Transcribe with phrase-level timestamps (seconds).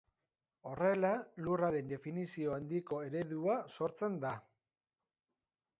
[0.69, 1.11] Horrela,
[1.47, 4.35] lurraren definizio handiko eredua sortzen da.